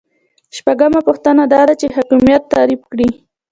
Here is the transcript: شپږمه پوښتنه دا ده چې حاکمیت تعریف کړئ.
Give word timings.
شپږمه 0.57 0.99
پوښتنه 1.07 1.43
دا 1.53 1.61
ده 1.67 1.73
چې 1.79 1.93
حاکمیت 1.95 2.43
تعریف 2.53 2.81
کړئ. 2.91 3.09